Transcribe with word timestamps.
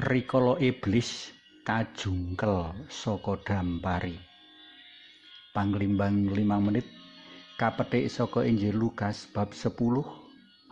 rikala 0.00 0.56
iblis 0.64 1.28
kajungkel 1.60 2.72
saka 2.88 3.36
dampari. 3.44 4.16
Panglimbang 5.52 6.32
5 6.32 6.40
menit 6.40 6.88
kapetik 7.60 8.08
saka 8.08 8.48
Injil 8.48 8.80
Lukas 8.80 9.28
bab 9.28 9.52
10 9.52 9.76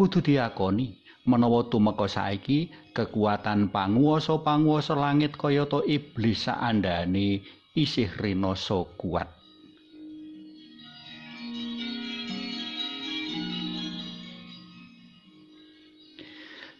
kudu 0.00 0.24
diakoni 0.24 0.96
menawa 1.28 1.68
tumeka 1.68 2.08
saiki 2.08 2.72
kekuatan 2.96 3.68
panguwasa-panguwasa 3.68 4.96
langit 4.96 5.36
kayata 5.36 5.84
iblis 5.84 6.48
saandane 6.48 7.44
isih 7.76 8.08
rinasa 8.16 8.88
kuat. 8.96 9.40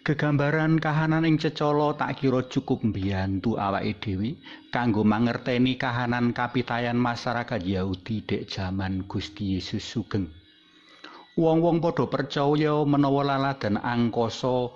Gegambaran 0.01 0.81
kahanan 0.81 1.29
ing 1.29 1.37
cecala 1.37 1.93
tak 1.95 2.25
kira 2.25 2.43
cukup 2.49 2.83
mbiyantu 2.83 3.61
awake 3.61 4.01
dhewe 4.01 4.41
kanggo 4.73 5.05
mangerteni 5.05 5.77
kahanan 5.77 6.33
kapitayan 6.33 6.97
masyarakat 6.97 7.61
Yahudi 7.63 8.25
dek 8.25 8.49
jaman 8.49 9.05
Gusti 9.05 9.55
Yesus 9.55 9.85
sugeng. 9.85 10.40
Wong-wong 11.39 11.79
padha 11.79 12.11
percaya 12.11 12.83
menawa 12.83 13.23
laladan 13.23 13.79
angkasa 13.79 14.75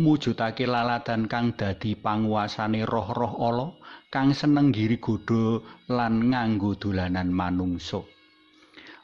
mujudake 0.00 0.64
laladan 0.66 1.28
kang 1.28 1.54
dadi 1.54 1.94
panguasane 1.94 2.82
roh-roh 2.88 3.34
ala 3.38 3.66
kang 4.08 4.32
seneng 4.34 4.72
giri 4.72 4.98
godho 4.98 5.62
lan 5.92 6.32
nganggo 6.32 6.74
dolanan 6.74 7.28
manungsa. 7.30 8.02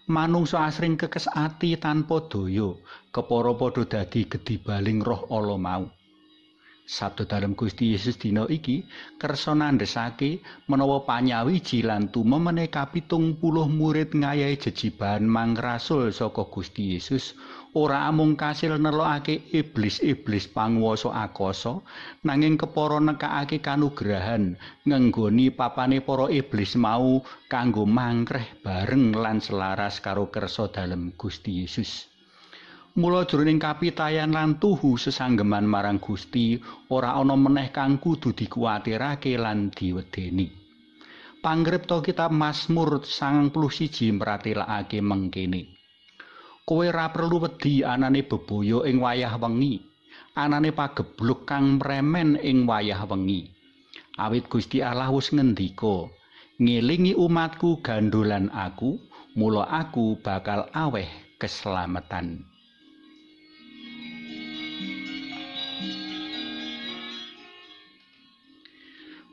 Manungsa 0.08 0.64
asring 0.64 0.96
kekes 0.96 1.28
ati 1.28 1.76
tanpa 1.76 2.24
daya, 2.32 2.72
kepara 3.12 3.52
padha 3.52 3.84
dadi 3.84 4.24
gedibaling 4.24 5.04
roh 5.04 5.28
ala 5.28 5.60
mau. 5.60 5.84
Sabda 6.88 7.28
dalam 7.28 7.52
Gusti 7.52 7.92
Yesus 7.92 8.16
dina 8.16 8.48
iki 8.48 8.88
kersa 9.20 9.52
nandhesake 9.52 10.40
menawa 10.72 11.04
panyawiji 11.04 11.84
lan 11.84 12.08
tumemene 12.08 12.72
kapitung 12.72 13.36
puluh 13.36 13.68
murid 13.68 14.16
ngayahi 14.16 14.56
jejiban 14.56 15.28
mangrasul 15.28 16.08
saka 16.08 16.48
Gusti 16.48 16.96
Yesus 16.96 17.36
ora 17.76 18.08
amung 18.08 18.40
kasil 18.40 18.80
nelokake 18.80 19.52
iblis-iblis 19.52 20.48
panguwasa 20.48 21.12
akasa 21.12 21.84
nanging 22.24 22.56
kepara 22.56 23.04
nekakake 23.04 23.60
kanugrahan 23.60 24.56
ngenggoni 24.88 25.52
papane 25.52 26.00
para 26.00 26.32
iblis 26.32 26.72
mau 26.72 27.20
kanggo 27.52 27.84
mangkreh 27.84 28.64
bareng 28.64 29.12
lan 29.12 29.44
selaras 29.44 30.00
karo 30.00 30.32
kersa 30.32 30.72
dalam 30.72 31.12
Gusti 31.20 31.60
Yesus. 31.68 32.08
Mula 32.98 33.22
jroning 33.30 33.62
kapitayan 33.62 34.34
lan 34.34 34.58
tuhu 34.58 34.98
sesanggeman 34.98 35.62
marang 35.62 36.02
Gusti 36.02 36.58
ora 36.90 37.14
ana 37.14 37.38
meneh 37.38 37.70
kang 37.70 38.02
kudu 38.02 38.34
dikuwatirake 38.34 39.38
lan 39.38 39.70
diwedeni. 39.70 40.50
Pangripta 41.38 42.02
kitab 42.02 42.34
Mazmur 42.34 42.98
91 43.06 43.54
meratelakake 44.18 44.98
mengkene. 44.98 45.78
Kowe 46.66 46.90
ora 46.90 47.06
perlu 47.14 47.46
wedi 47.46 47.86
anane 47.86 48.26
bebaya 48.26 48.82
ing 48.90 48.98
wayah 48.98 49.38
wengi, 49.38 49.78
anane 50.34 50.74
pagebluk 50.74 51.46
kang 51.46 51.78
mremen 51.78 52.34
ing 52.42 52.66
wayah 52.66 53.06
wengi. 53.06 53.46
Awit 54.18 54.50
Gusti 54.50 54.82
Allah 54.82 55.14
wis 55.14 55.30
ngendika, 55.30 56.10
ngelingi 56.58 57.14
umatku 57.14 57.78
gandolan 57.78 58.50
aku, 58.50 58.98
mula 59.38 59.70
aku 59.70 60.18
bakal 60.18 60.66
aweh 60.74 61.06
keselamatan. 61.38 62.57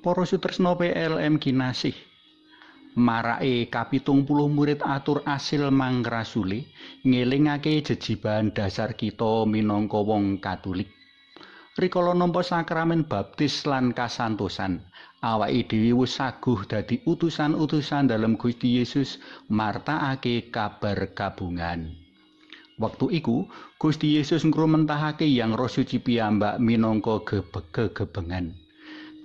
Para 0.05 0.21
sutresna 0.21 0.77
PLM 0.77 1.41
kinasih 1.41 1.97
marake 2.93 3.73
kapitung 3.73 4.21
puluh 4.21 4.45
murid 4.45 4.77
atur 4.85 5.25
asil 5.25 5.73
mangrasuli 5.73 6.69
ngelingake 7.01 7.81
jejiban 7.81 8.53
dasar 8.53 8.93
kita 8.93 9.49
minangka 9.49 9.97
wong 9.97 10.37
katolik 10.37 10.93
rikala 11.81 12.13
nampa 12.13 12.45
sakramen 12.45 13.09
baptis 13.09 13.65
lan 13.65 13.97
kasantosan 13.97 14.85
awake 15.25 15.73
dhewe 15.73 16.05
wis 16.05 16.21
saguh 16.21 16.61
dadi 16.69 17.01
utusan-utusan 17.09 18.05
dalam 18.05 18.37
Gusti 18.37 18.77
Yesus 18.77 19.17
martakake 19.49 20.53
kabar 20.53 21.17
kabungan 21.17 21.97
Waktu 22.75 23.23
iku 23.23 23.47
Gusti 23.81 24.19
Yesus 24.19 24.43
ngrumentahake 24.43 25.23
yang 25.23 25.55
roh 25.55 25.71
suci 25.71 26.03
piyambak 26.03 26.59
minangka 26.59 27.23
gebengan. 27.71 28.64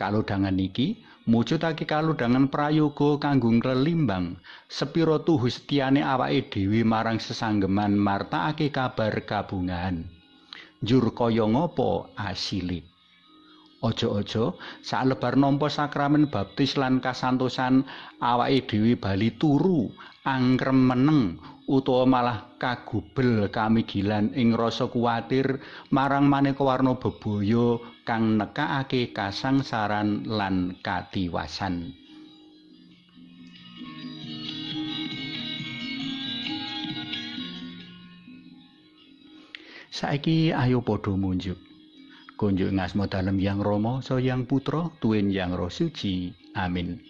Kalodhangan 0.01 0.57
iki 0.57 1.05
mujudake 1.29 1.85
kalodhangan 1.85 2.49
prayoga 2.49 3.21
kanggo 3.21 3.53
nglelimbang 3.53 4.41
sepira 4.73 5.21
tuhu 5.21 5.53
setiane 5.53 6.01
awake 6.01 6.49
dhewe 6.49 6.81
marang 6.81 7.21
sesanggeman 7.21 8.01
martakake 8.01 8.73
kabar 8.73 9.13
kabungan. 9.29 10.09
Jur 10.81 11.13
kaya 11.13 11.45
ngopo 11.45 12.09
asile? 12.17 12.89
Aja-aja 13.85 14.57
salebar 14.81 15.37
nampa 15.37 15.69
sakramen 15.69 16.33
baptis 16.33 16.81
lan 16.81 17.05
kasantosan 17.05 17.85
awake 18.25 18.65
dhewe 18.65 18.97
bali 18.97 19.37
turu 19.37 19.93
angkrem 20.25 20.81
meneng 20.89 21.41
utawa 21.71 22.03
malah 22.03 22.39
kagubel 22.59 23.47
kamigilan 23.47 24.35
ing 24.35 24.59
rasa 24.59 24.91
kuwatir 24.91 25.63
marang 25.95 26.27
maneka 26.27 26.67
warna 26.67 26.99
bebaya 26.99 27.79
kang 28.03 28.35
nekakake 28.43 29.15
kasangsaran 29.15 30.27
lan 30.27 30.75
kadiwasan. 30.83 31.95
Saiki 39.91 40.51
ayo 40.51 40.83
padha 40.83 41.15
munjuk. 41.15 41.61
Kunjuk 42.41 42.73
ngasmo 42.73 43.05
dalem 43.05 43.37
yang 43.37 43.61
Rama 43.61 44.01
so 44.01 44.17
yang 44.17 44.49
Putra 44.49 44.89
tuwin 44.97 45.29
yang 45.29 45.53
Roh 45.53 45.69
Suci. 45.69 46.33
Amin. 46.57 47.05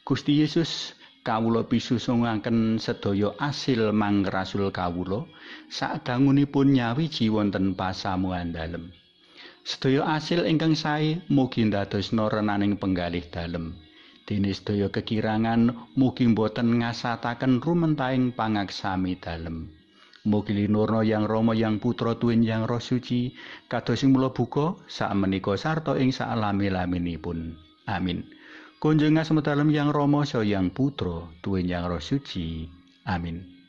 Gusti 0.00 0.40
Yesus 0.40 0.96
kawula 1.30 1.62
pisusungaken 1.62 2.82
sedaya 2.82 3.30
asil 3.38 3.94
mangrasul 3.94 4.74
kawula 4.74 5.30
sadangunipun 5.70 6.74
nyawiji 6.74 7.30
wonten 7.30 7.78
pasamuan 7.78 8.50
dalem. 8.50 8.90
Sedaya 9.62 10.18
asil 10.18 10.42
ingkang 10.42 10.74
sae 10.74 11.22
mugi 11.30 11.70
ndadosna 11.70 12.26
renaning 12.26 12.74
penggalih 12.82 13.22
dalem. 13.30 13.78
Dene 14.26 14.50
sedaya 14.50 14.90
kekirangan 14.90 15.94
mugi 15.94 16.26
boten 16.34 16.82
ngasataken 16.82 17.62
rumentaing 17.62 18.34
pangaksami 18.34 19.14
dalem. 19.22 19.70
Mugi 20.26 20.66
linurna 20.66 21.06
yang 21.06 21.30
Rama 21.30 21.54
yang 21.54 21.78
Putra 21.78 22.18
tuwin 22.18 22.42
yang 22.42 22.66
Roh 22.66 22.82
Suci 22.82 23.30
kados 23.70 24.02
sing 24.02 24.10
mula 24.10 24.34
buka 24.34 24.74
sak 24.90 25.14
menika 25.14 25.54
sarta 25.54 25.94
ing 25.94 26.10
sak 26.10 26.34
lami-laminipun. 26.34 27.54
Amin. 27.86 28.39
Kunjungan 28.80 29.28
semedalem 29.28 29.68
yang 29.76 29.92
Romo 29.92 30.24
so 30.24 30.40
yang 30.40 30.72
Putro, 30.72 31.36
tuwin 31.44 31.68
yang 31.68 31.84
Roh 31.84 32.00
Suci. 32.00 32.64
Amin. 33.04 33.59